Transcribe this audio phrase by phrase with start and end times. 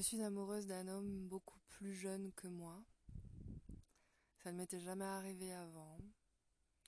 [0.00, 2.82] Je suis amoureuse d'un homme beaucoup plus jeune que moi.
[4.38, 5.98] Ça ne m'était jamais arrivé avant.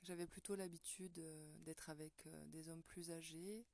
[0.03, 3.67] J'avais plutôt l'habitude euh, d'être avec euh, des hommes plus âgés.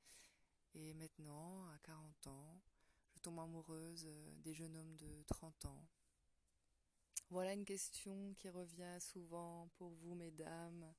[0.74, 2.60] Et maintenant, à 40 ans,
[3.12, 5.86] je tombe amoureuse euh, des jeunes hommes de 30 ans.
[7.30, 10.92] Voilà une question qui revient souvent pour vous, mesdames.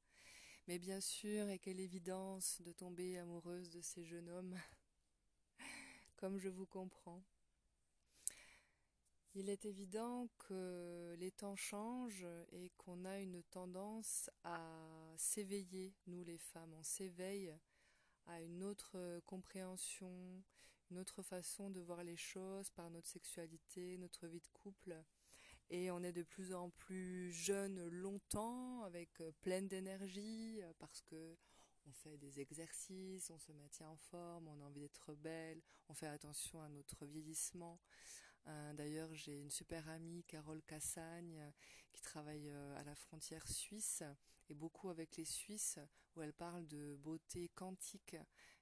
[0.70, 4.58] Mais bien sûr, et quelle évidence de tomber amoureuse de ces jeunes hommes,
[6.16, 7.22] comme je vous comprends.
[9.36, 14.60] Il est évident que les temps changent et qu'on a une tendance à
[15.18, 17.56] s'éveiller, nous les femmes, on s'éveille
[18.26, 20.44] à une autre compréhension,
[20.90, 24.96] une autre façon de voir les choses par notre sexualité, notre vie de couple.
[25.70, 31.38] Et on est de plus en plus jeune longtemps, avec pleine d'énergie, parce que
[31.86, 35.94] on fait des exercices, on se maintient en forme, on a envie d'être belle, on
[35.94, 37.80] fait attention à notre vieillissement.
[38.50, 41.40] Euh, d'ailleurs, j'ai une super amie, Carole Cassagne,
[41.94, 44.04] qui travaille euh, à la frontière suisse
[44.50, 45.78] et beaucoup avec les Suisses,
[46.16, 48.16] où elle parle de beauté quantique.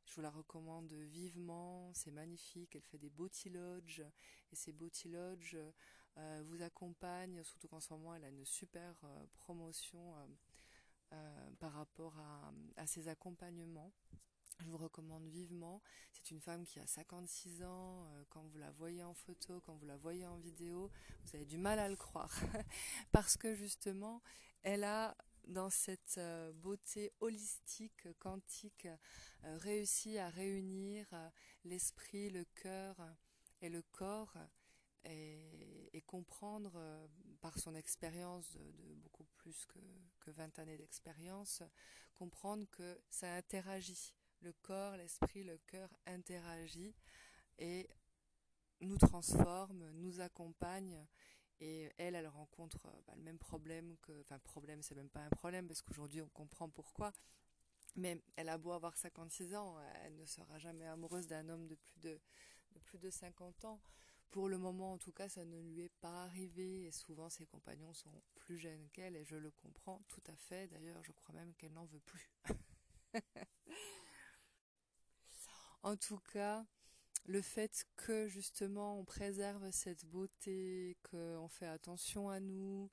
[0.05, 2.75] Je vous la recommande vivement, c'est magnifique.
[2.75, 4.03] Elle fait des beauty lodges
[4.51, 5.57] et ces beauty lodges
[6.17, 10.15] euh, vous accompagnent, surtout qu'en ce moment, elle a une super promotion
[11.59, 13.93] par rapport à, à ses accompagnements.
[14.59, 15.81] Je vous recommande vivement.
[16.11, 18.07] C'est une femme qui a 56 ans.
[18.07, 20.89] Euh, quand vous la voyez en photo, quand vous la voyez en vidéo,
[21.23, 22.31] vous avez du mal à le croire.
[23.11, 24.21] Parce que justement,
[24.63, 28.87] elle a dans cette euh, beauté holistique, quantique,
[29.43, 31.05] euh, réussi à réunir
[31.63, 32.95] l'esprit, le cœur
[33.61, 34.33] et le corps
[35.03, 37.09] et, comprendre
[37.41, 39.79] par son expérience de, beaucoup plus que,
[40.21, 41.63] que 20 années d'expérience,
[42.15, 46.93] comprendre que ça interagit le corps, l'esprit, le cœur interagit
[47.59, 47.89] et
[48.81, 51.05] nous transforme, nous accompagne.
[51.59, 55.21] Et elle, elle rencontre euh, bah, le même problème que, enfin problème, c'est même pas
[55.21, 57.11] un problème parce qu'aujourd'hui on comprend pourquoi.
[57.95, 61.73] Mais elle a beau avoir 56 ans, elle ne sera jamais amoureuse d'un homme de
[61.73, 62.21] plus de,
[62.73, 63.81] de plus de 50 ans.
[64.29, 66.83] Pour le moment, en tout cas, ça ne lui est pas arrivé.
[66.83, 70.67] Et souvent, ses compagnons sont plus jeunes qu'elle, et je le comprends tout à fait.
[70.67, 72.29] D'ailleurs, je crois même qu'elle n'en veut plus.
[75.83, 76.65] En tout cas,
[77.25, 82.89] le fait que justement on préserve cette beauté, qu'on fait attention à nous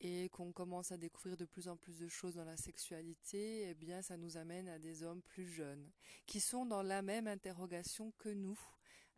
[0.00, 3.74] et qu'on commence à découvrir de plus en plus de choses dans la sexualité, eh
[3.74, 5.90] bien ça nous amène à des hommes plus jeunes
[6.26, 8.58] qui sont dans la même interrogation que nous.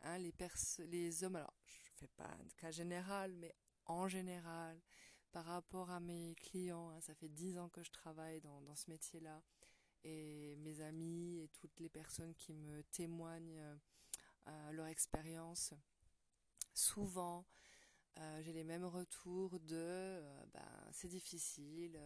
[0.01, 0.33] Hein, les,
[0.87, 3.53] les hommes, alors je ne fais pas un cas général, mais
[3.85, 4.81] en général,
[5.31, 8.75] par rapport à mes clients, hein, ça fait dix ans que je travaille dans, dans
[8.75, 9.41] ce métier-là,
[10.03, 13.61] et mes amis et toutes les personnes qui me témoignent
[14.47, 15.73] euh, leur expérience.
[16.73, 17.45] Souvent,
[18.17, 21.99] euh, j'ai les mêmes retours de euh, ben, c'est difficile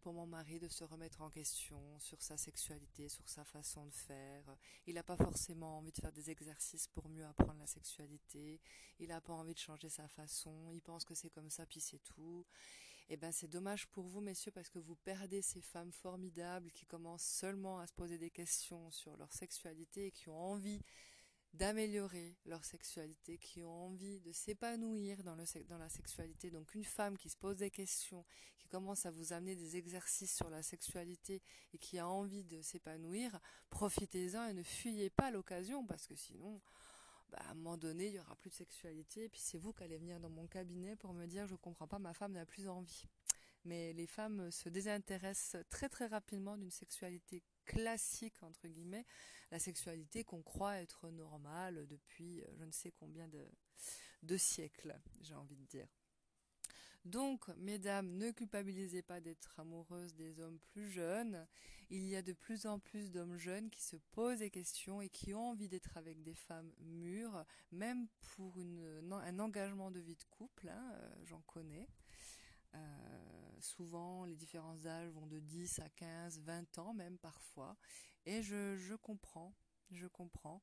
[0.00, 3.94] pour mon mari de se remettre en question sur sa sexualité, sur sa façon de
[3.94, 4.56] faire.
[4.86, 8.60] Il n'a pas forcément envie de faire des exercices pour mieux apprendre la sexualité.
[8.98, 10.72] Il n'a pas envie de changer sa façon.
[10.72, 12.46] Il pense que c'est comme ça, puis c'est tout.
[13.12, 16.86] Eh ben c'est dommage pour vous, messieurs, parce que vous perdez ces femmes formidables qui
[16.86, 20.80] commencent seulement à se poser des questions sur leur sexualité et qui ont envie
[21.52, 26.52] d'améliorer leur sexualité, qui ont envie de s'épanouir dans la sexualité.
[26.52, 28.24] Donc une femme qui se pose des questions,
[28.56, 32.62] qui commence à vous amener des exercices sur la sexualité et qui a envie de
[32.62, 36.60] s'épanouir, profitez-en et ne fuyez pas l'occasion parce que sinon,
[37.30, 39.72] bah, à un moment donné, il y aura plus de sexualité et puis c'est vous
[39.72, 42.46] qui allez venir dans mon cabinet pour me dire je comprends pas, ma femme n'a
[42.46, 43.04] plus envie.
[43.64, 49.06] Mais les femmes se désintéressent très très rapidement d'une sexualité classique, entre guillemets,
[49.50, 53.28] la sexualité qu'on croit être normale depuis euh, je ne sais combien
[54.22, 55.88] de siècles, j'ai envie de dire.
[57.04, 61.46] Donc, mesdames, ne culpabilisez pas d'être amoureuses des hommes plus jeunes.
[61.88, 65.08] Il y a de plus en plus d'hommes jeunes qui se posent des questions et
[65.08, 70.24] qui ont envie d'être avec des femmes mûres, même pour un engagement de vie de
[70.24, 71.88] couple, hein, euh, j'en connais.
[72.74, 77.76] Euh, souvent, les différents âges vont de 10 à 15, 20 ans même parfois.
[78.26, 79.54] Et je comprends,
[79.90, 80.62] je comprends.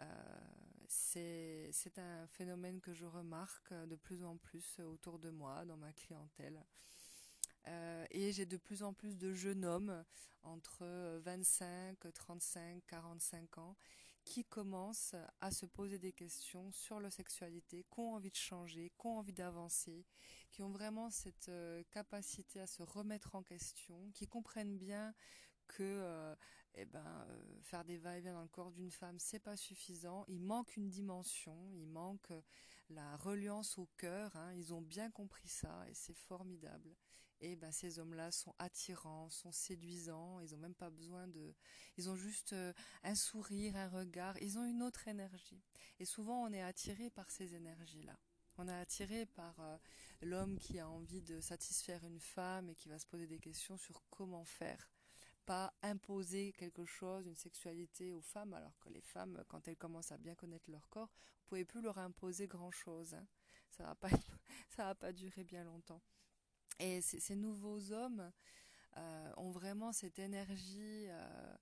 [0.00, 0.46] Euh,
[0.88, 5.92] c'est un phénomène que je remarque de plus en plus autour de moi, dans ma
[5.92, 6.64] clientèle.
[7.68, 10.04] Euh, et j'ai de plus en plus de jeunes hommes
[10.42, 13.76] entre 25, 35, 45 ans
[14.24, 18.90] qui commencent à se poser des questions sur leur sexualité, qui ont envie de changer,
[18.98, 20.04] qui ont envie d'avancer,
[20.50, 25.14] qui ont vraiment cette euh, capacité à se remettre en question, qui comprennent bien
[25.68, 26.34] que
[26.76, 30.24] eh ben, euh, faire des va-et-vient dans le corps d'une femme, c'est pas suffisant.
[30.28, 32.32] Il manque une dimension, il manque
[32.90, 34.34] la reliance au cœur.
[34.36, 34.52] Hein.
[34.54, 36.94] Ils ont bien compris ça et c'est formidable.
[37.40, 40.40] Et ben, ces hommes-là sont attirants, sont séduisants.
[40.40, 41.54] Ils ont même pas besoin de,
[41.96, 44.36] ils ont juste euh, un sourire, un regard.
[44.42, 45.62] Ils ont une autre énergie.
[45.98, 48.18] Et souvent, on est attiré par ces énergies-là.
[48.58, 49.76] On est attiré par euh,
[50.22, 53.76] l'homme qui a envie de satisfaire une femme et qui va se poser des questions
[53.76, 54.90] sur comment faire
[55.46, 60.12] pas imposer quelque chose, une sexualité aux femmes, alors que les femmes, quand elles commencent
[60.12, 63.14] à bien connaître leur corps, vous pouvez plus leur imposer grand chose.
[63.14, 63.26] Hein.
[63.70, 64.08] Ça va pas,
[64.68, 66.02] ça va pas durer bien longtemps.
[66.78, 68.30] Et ces nouveaux hommes
[68.96, 71.56] euh, ont vraiment cette énergie euh,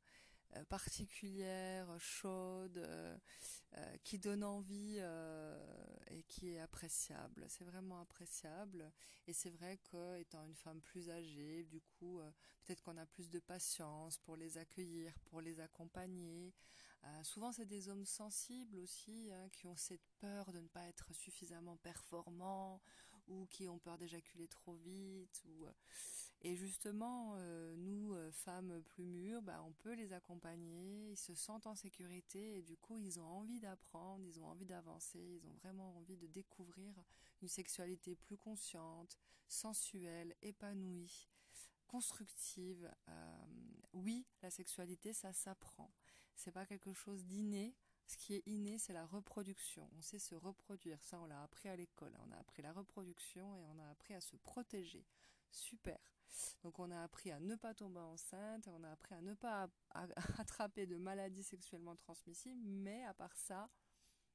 [0.68, 3.16] particulière, chaude, euh,
[3.76, 4.98] euh, qui donne envie
[6.08, 7.44] et qui est appréciable.
[7.48, 8.92] C'est vraiment appréciable.
[9.26, 12.20] Et c'est vrai que étant une femme plus âgée, du coup,
[12.62, 16.54] peut-être qu'on a plus de patience pour les accueillir, pour les accompagner.
[17.22, 21.12] souvent, c'est des hommes sensibles aussi, hein, qui ont cette peur de ne pas être
[21.12, 22.80] suffisamment performants
[23.26, 25.42] ou qui ont peur d'éjaculer trop vite.
[25.46, 25.66] Ou,
[26.44, 31.34] et justement, euh, nous, euh, femmes plus mûres, bah, on peut les accompagner, ils se
[31.34, 35.46] sentent en sécurité et du coup, ils ont envie d'apprendre, ils ont envie d'avancer, ils
[35.46, 37.02] ont vraiment envie de découvrir
[37.40, 39.16] une sexualité plus consciente,
[39.48, 41.30] sensuelle, épanouie,
[41.86, 42.94] constructive.
[43.08, 43.46] Euh,
[43.94, 45.90] oui, la sexualité, ça s'apprend.
[46.34, 47.74] C'est pas quelque chose d'inné,
[48.06, 49.88] ce qui est inné, c'est la reproduction.
[49.96, 51.02] On sait se reproduire.
[51.02, 52.14] Ça, on l'a appris à l'école.
[52.26, 55.06] On a appris la reproduction et on a appris à se protéger.
[55.50, 56.13] Super.
[56.62, 58.68] Donc, on a appris à ne pas tomber enceinte.
[58.68, 59.68] On a appris à ne pas
[60.38, 62.62] attraper de maladies sexuellement transmissibles.
[62.64, 63.68] Mais à part ça,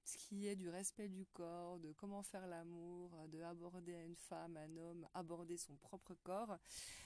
[0.10, 4.58] ce qui est du respect du corps, de comment faire l'amour, de aborder une femme,
[4.58, 6.58] un homme, aborder son propre corps.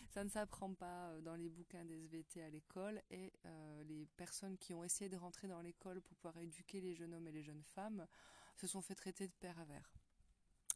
[0.09, 4.05] Ça ne s'apprend pas euh, dans les bouquins des SVT à l'école et euh, les
[4.15, 7.31] personnes qui ont essayé de rentrer dans l'école pour pouvoir éduquer les jeunes hommes et
[7.31, 8.07] les jeunes femmes
[8.55, 9.91] se sont fait traiter de pervers.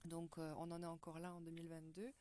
[0.05, 2.13] Donc euh, on en est encore là en 2022.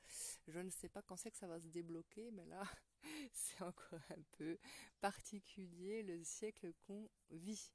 [0.49, 2.63] Je ne sais pas quand c'est que ça va se débloquer, mais là
[3.33, 4.59] c'est encore un peu
[5.01, 7.71] particulier le siècle qu'on vit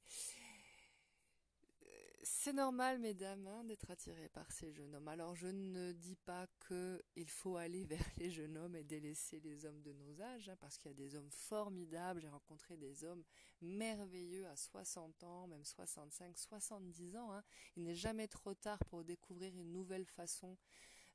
[2.23, 5.07] c'est normal, mesdames, hein, d'être attirées par ces jeunes hommes.
[5.07, 9.65] Alors, je ne dis pas qu'il faut aller vers les jeunes hommes et délaisser les
[9.65, 12.21] hommes de nos âges, hein, parce qu'il y a des hommes formidables.
[12.21, 13.23] J'ai rencontré des hommes
[13.61, 17.31] merveilleux à 60 ans, même 65, 70 ans.
[17.33, 17.43] Hein.
[17.75, 20.57] Il n'est jamais trop tard pour découvrir une nouvelle façon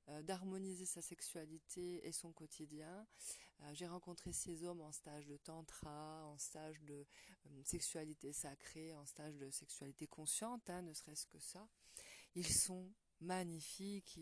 [0.09, 3.07] euh, d'harmoniser sa sexualité et son quotidien.
[3.63, 6.95] Euh, j'ai rencontré ces hommes en stage de tantra, en stage de
[7.47, 11.67] euh, sexualité sacrée, en stage de sexualité consciente, hein, ne serait-ce que ça.
[12.35, 14.21] Ils sont magnifiques,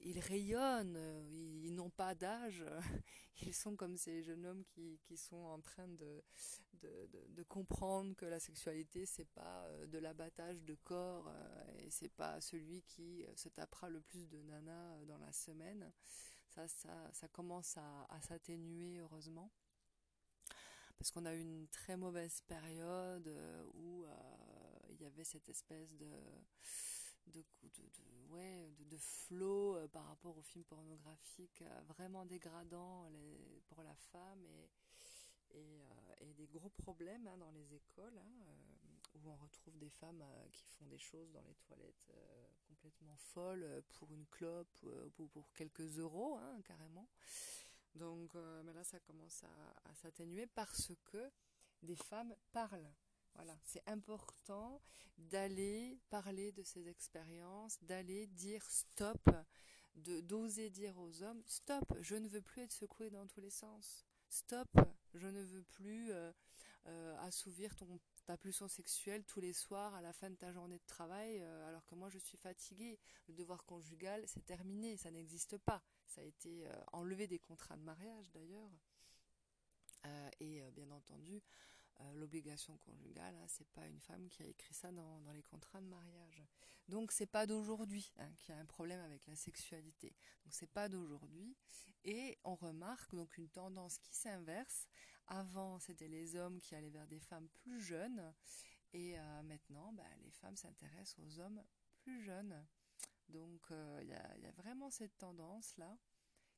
[0.00, 0.98] ils, rayonnent,
[1.30, 2.64] ils, n'ont pas d'âge,
[3.42, 6.22] ils sont comme ces jeunes hommes qui, sont en train de,
[7.48, 11.30] comprendre que la sexualité c'est pas euh, de l'abattage de corps
[11.80, 15.92] et c'est pas celui qui se tapera le plus de nanas dans la semaine.
[16.66, 19.50] Ça, commence à, s'atténuer heureusement.
[20.96, 23.32] Parce qu'on a eu une très mauvaise période
[23.74, 24.04] où
[24.90, 26.10] il y avait cette espèce de
[28.88, 33.10] de, flow euh, par rapport aux films pornographiques euh, vraiment dégradant
[33.68, 34.44] pour la femme
[35.50, 35.82] et,
[36.20, 38.44] euh, des gros problèmes hein, dans les écoles hein,
[39.48, 42.12] retrouve des femmes qui font des choses dans les toilettes
[42.68, 44.86] complètement folles pour une clope
[45.18, 47.08] ou pour, quelques euros hein, carrément.
[47.94, 51.30] Donc mais là ça commence à, s'atténuer parce que
[51.82, 52.92] des femmes parlent
[53.38, 54.82] voilà, c'est important
[55.16, 59.30] d'aller parler de ces expériences, d'aller dire stop,
[59.94, 63.50] de d'oser dire aux hommes stop, je ne veux plus être secoué dans tous les
[63.50, 64.04] sens.
[64.28, 64.68] Stop,
[65.14, 66.32] je ne veux plus euh,
[66.86, 70.78] euh, assouvir ton ta pulsion sexuelle tous les soirs à la fin de ta journée
[70.78, 72.98] de travail, euh, alors que moi je suis fatiguée.
[73.26, 75.82] Le devoir conjugal, c'est terminé, ça n'existe pas.
[76.06, 78.70] Ça a été enlevé des contrats de mariage d'ailleurs.
[80.40, 81.42] et bien entendu,
[82.00, 85.80] euh, l'obligation conjugale, hein, c'est pas une femme qui a écrit ça dans, les contrats
[85.80, 86.44] de mariage.
[86.86, 90.14] Donc c'est pas d'aujourd'hui hein, qu'il y a un problème avec la sexualité.
[90.44, 91.56] Donc c'est pas d'aujourd'hui.
[92.04, 94.86] Et on remarque donc une tendance qui s'inverse.
[95.28, 98.34] Avant c'était les hommes qui allaient vers des femmes plus jeunes,
[98.92, 101.62] et euh, maintenant bah, les femmes s'intéressent aux hommes
[101.98, 102.66] plus jeunes.
[103.28, 105.98] Donc euh, il y, a, vraiment cette tendance là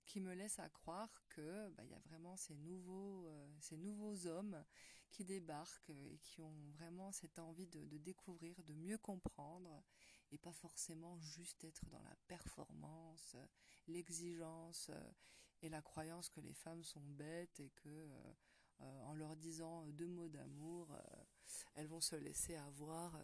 [0.06, 3.28] qui me laisse à croire que bah, il y a vraiment ces nouveaux
[3.60, 4.64] ces nouveaux hommes
[5.10, 9.82] qui débarquent et qui ont vraiment cette envie de, découvrir, de mieux comprendre
[10.30, 13.36] et pas forcément juste être dans la performance,
[13.88, 14.90] l'exigence
[15.62, 18.32] et la croyance que les femmes sont bêtes et que euh,
[18.80, 20.96] en leur disant deux mots d'amour,
[21.74, 23.20] elles vont se laisser avoir,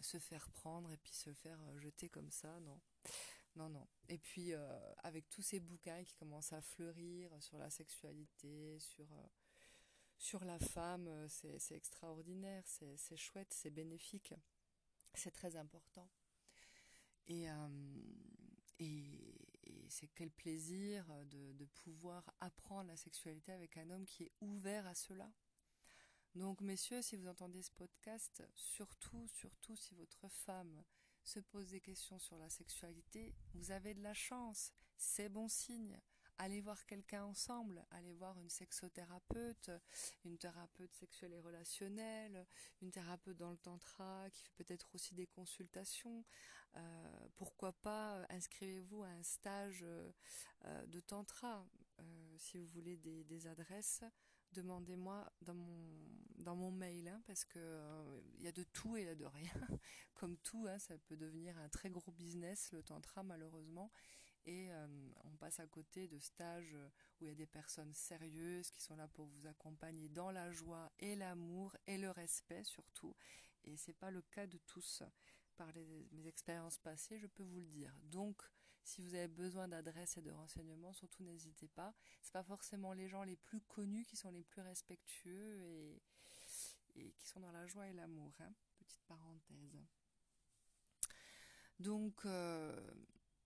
[0.00, 2.80] se faire prendre et puis se faire jeter comme ça, non.
[3.56, 3.86] Non, non.
[4.08, 4.52] Et puis,
[4.98, 9.06] avec tous ces bouquins qui commencent à fleurir sur la sexualité, sur,
[10.18, 14.34] sur la femme, c'est extraordinaire, c'est chouette, c'est bénéfique,
[15.14, 16.08] c'est très important.
[17.26, 17.46] Et,
[18.78, 19.43] et,
[19.88, 24.86] c'est quel plaisir de, de, pouvoir apprendre la sexualité avec un homme qui est ouvert
[24.86, 25.30] à cela.
[26.34, 30.82] Donc, messieurs, si vous entendez ce podcast, surtout, surtout si votre femme
[31.22, 36.00] se pose des questions sur la sexualité, vous avez de la chance, c'est bon signe.
[36.38, 39.70] Allez voir quelqu'un ensemble, allez voir une sexothérapeute,
[40.24, 42.44] une thérapeute sexuelle et relationnelle,
[42.82, 46.24] une thérapeute dans le tantra qui fait peut-être aussi des consultations.
[46.76, 51.64] Euh, pourquoi pas euh, inscrivez-vous à un stage euh, de tantra
[52.36, 54.02] si vous voulez des, adresses.
[54.52, 56.04] Demandez-moi dans mon
[56.36, 59.24] dans mon mail hein, parce que il y a de tout et y a de
[59.24, 59.52] rien.
[60.14, 63.92] Comme tout hein, ça peut devenir un très gros business le tantra malheureusement.
[64.46, 64.70] Et
[65.22, 66.76] on passe à côté de stages
[67.20, 70.50] où il y a des personnes sérieuses qui sont là pour vous accompagner dans la
[70.50, 73.16] joie et l'amour et le respect surtout.
[73.64, 75.02] Et c'est pas le cas de tous
[75.54, 75.72] par
[76.12, 77.92] mes expériences passées, je peux vous le dire.
[78.02, 78.42] Donc,
[78.82, 81.94] si vous avez besoin d'adresses et de renseignements, surtout n'hésitez pas.
[82.20, 86.02] C'est pas forcément les gens les plus connus qui sont les plus respectueux et,
[86.96, 88.34] et qui sont dans la joie et l'amour.
[88.40, 88.52] Hein.
[88.78, 89.80] Petite parenthèse.
[91.78, 92.78] Donc, euh,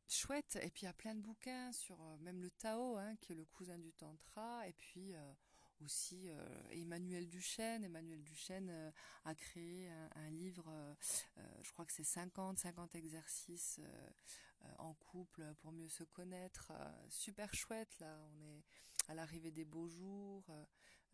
[0.08, 0.58] chouette.
[0.62, 3.32] Et puis, il y a plein de bouquins sur euh, même le Tao, hein, qui
[3.32, 4.66] est le cousin du Tantra.
[4.68, 5.32] Et puis, euh,
[5.82, 7.84] aussi euh, Emmanuel Duchesne.
[7.84, 8.90] Emmanuel Duchesne euh,
[9.24, 13.80] a créé un, livre, euh, je crois que c'est 50, 50 exercices
[14.78, 16.72] en couple pour mieux se connaître.
[17.08, 18.64] super chouette là, on est
[19.08, 20.44] à l'arrivée des beaux jours.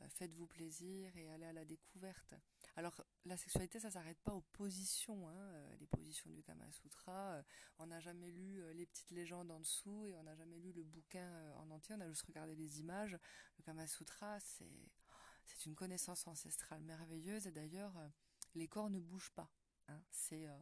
[0.08, 2.34] Faites-vous plaisir et allez à la découverte.
[2.76, 7.42] Alors la sexualité, ça s'arrête pas aux positions, hein, les positions du Kama Sutra.
[7.78, 10.82] on n'a jamais lu les petites légendes en dessous et on n'a jamais lu le
[10.82, 11.94] bouquin en entier.
[11.94, 13.16] On a juste regardé les images.
[13.58, 18.08] Le Kama Sutra, c'est une connaissance ancestrale merveilleuse et d'ailleurs euh,
[18.54, 19.50] les corps ne bougent pas.
[19.88, 20.00] Hein.
[20.10, 20.58] C'est euh,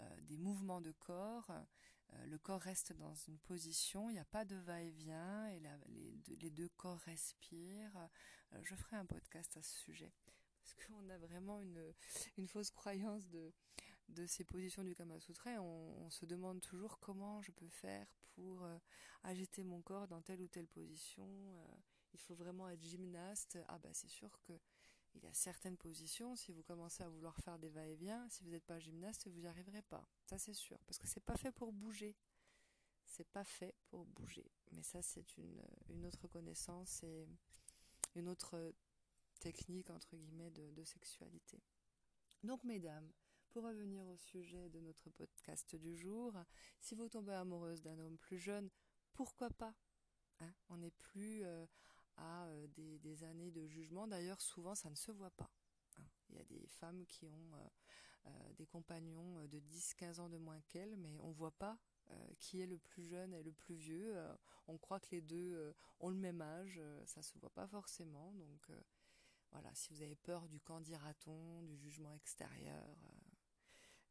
[0.00, 1.50] euh, des mouvements de corps.
[2.26, 5.60] le corps reste dans une position, il n'y a pas de va-et-vient et
[6.36, 8.08] les, deux, corps respirent.
[8.62, 10.12] Je ferai un podcast à ce sujet
[10.58, 13.52] parce qu'on a vraiment une, fausse croyance de,
[14.26, 15.50] ces positions du Kama Sutra.
[15.60, 18.66] on, se demande toujours comment je peux faire pour
[19.24, 21.26] agiter mon corps dans telle ou telle position
[22.14, 23.58] il faut vraiment être gymnaste.
[23.68, 24.52] Ah bah c'est sûr que
[25.14, 28.50] il y a certaines positions, si vous commencez à vouloir faire des va-et-vient, si vous
[28.50, 30.08] n'êtes pas gymnaste, vous n'y arriverez pas.
[30.24, 32.16] Ça c'est sûr, parce que c'est pas fait pour bouger.
[33.04, 34.50] C'est pas fait pour bouger.
[34.70, 37.28] Mais ça c'est une, une autre connaissance et
[38.14, 38.74] une autre
[39.40, 41.62] technique entre guillemets de, sexualité.
[42.42, 43.10] Donc mesdames,
[43.50, 46.32] pour revenir au sujet de notre podcast du jour,
[46.80, 48.70] si vous tombez amoureuse d'un homme plus jeune,
[49.12, 49.74] pourquoi pas
[50.40, 50.52] hein?
[50.68, 51.66] On n'est plus euh,
[52.16, 54.06] à euh, des, années de jugement.
[54.06, 55.50] D'ailleurs, souvent, ça ne se voit pas.
[55.98, 56.04] Hein.
[56.28, 57.68] Il y a des femmes qui ont euh,
[58.26, 61.78] euh, des compagnons de 10-15 ans de moins qu'elles, mais on ne voit pas
[62.38, 64.14] qui est le plus jeune et le plus vieux.
[64.68, 68.32] on croit que les deux ont le même âge, ça se voit pas forcément.
[68.32, 68.70] Donc
[69.50, 72.96] voilà, si vous avez peur du quand dira-t-on, du jugement extérieur,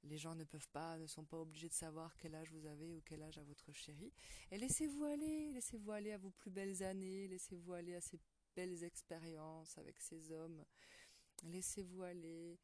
[0.03, 2.95] les gens ne peuvent pas, ne sont pas obligés de savoir quel âge vous avez
[2.95, 4.11] ou quel âge a votre chéri.
[4.49, 8.19] Et laissez-vous aller, laissez-vous aller à vos plus belles années, laissez-vous aller à ces
[8.55, 10.65] belles expériences avec ces hommes.
[11.43, 12.59] Laissez-vous aller.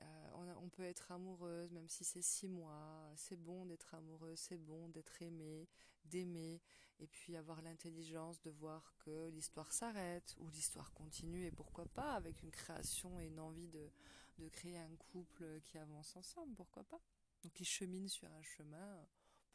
[0.00, 3.12] Euh, on, peut être amoureuse même si c'est six mois.
[3.16, 5.68] C'est bon d'être amoureuse, c'est bon d'être aimée,
[6.04, 6.60] d'aimer,
[6.98, 12.14] et puis avoir l'intelligence de voir que l'histoire s'arrête ou l'histoire continue, et pourquoi pas
[12.14, 13.90] avec une création et une envie de,
[14.38, 17.00] de créer un couple qui avance ensemble, pourquoi pas
[17.42, 19.06] Donc qui chemine sur un chemin,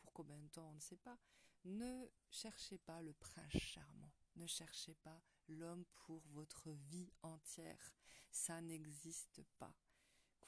[0.01, 1.17] pour combien de temps, on ne sait pas.
[1.65, 7.93] Ne cherchez pas le prince charmant, ne cherchez pas l'homme pour votre vie entière,
[8.31, 9.75] ça n'existe pas.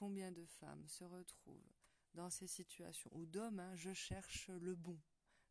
[0.01, 1.75] Combien de femmes se retrouvent
[2.15, 4.99] dans ces situations, ou d'hommes, hein, je cherche le bon,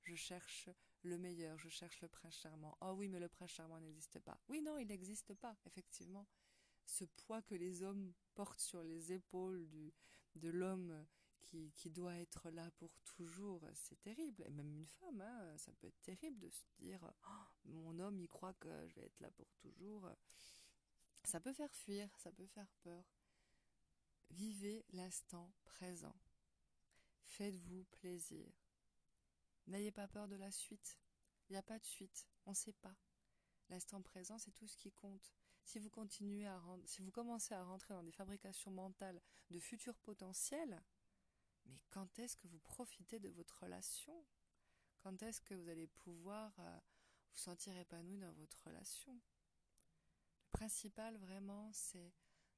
[0.03, 0.69] je cherche
[1.05, 2.77] le meilleur, je cherche le prince charmant.
[2.81, 4.41] Oh oui, mais le prince charmant n'existe pas.
[4.49, 6.27] Oui, non, il n'existe pas, effectivement.
[6.85, 9.69] Ce poids que les hommes portent sur les épaules
[10.35, 11.07] de l'homme
[11.43, 14.43] qui, qui, doit être là pour toujours, c'est terrible.
[14.49, 18.19] Et même une femme, hein, ça peut être terrible de se dire oh, mon homme,
[18.19, 20.11] il croit que je vais être là pour toujours.
[21.23, 23.05] Ça peut faire fuir, ça peut faire peur.
[24.31, 26.17] Vivez l'instant présent.
[27.25, 28.53] Faites-vous plaisir.
[29.67, 30.99] N'ayez pas peur de la suite.
[31.49, 32.27] Il n'y a pas de suite.
[32.47, 32.97] On ne sait pas.
[33.69, 35.33] L'instant présent, c'est tout ce qui compte.
[35.65, 39.21] si vous continuez à si vous commencez à rentrer dans des fabrications mentales
[39.51, 40.83] de futurs potentiels,
[41.67, 44.25] mais quand est-ce que vous profitez de votre relation?
[45.01, 46.79] Quand est-ce que vous allez pouvoir euh,
[47.33, 49.13] vous sentir épanoui dans votre relation?
[49.13, 52.13] Le principal vraiment, c'est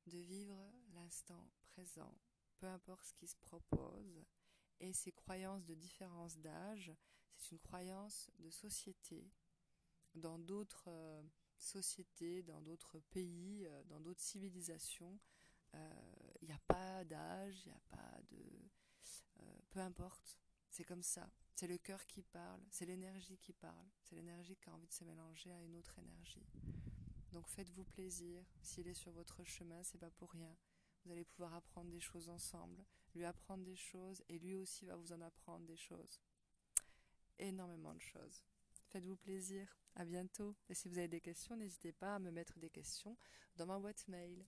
[0.06, 0.58] de vivre
[0.94, 2.14] l'instant présent,
[2.58, 4.24] peu importe ce qui se propose.
[4.80, 6.92] Et ces croyances de différence d'âge,
[7.36, 9.30] c'est une croyance de société.
[10.14, 11.22] Dans d'autres euh,
[11.58, 15.18] sociétés, dans d'autres pays, euh, dans d'autres civilisations,
[16.42, 18.62] il n'y a pas d'âge, il n'y a pas de
[19.40, 21.28] euh, peu importe, c'est comme ça.
[21.54, 24.92] C'est le cœur qui parle, c'est l'énergie qui parle, c'est l'énergie qui a envie de
[24.92, 26.46] se mélanger à une autre énergie.
[27.32, 28.44] Donc faites-vous plaisir.
[28.62, 30.54] S'il est sur votre chemin, c'est pas pour rien.
[31.04, 32.84] Vous allez pouvoir apprendre des choses ensemble,
[33.14, 36.20] lui apprendre des choses et lui aussi va vous en apprendre des choses.
[37.38, 38.42] Énormément de choses.
[38.88, 39.76] Faites-vous plaisir.
[39.94, 40.56] À bientôt.
[40.70, 43.16] Et si vous avez des questions, n'hésitez pas à me mettre des questions
[43.56, 44.42] dans ma boîte mail.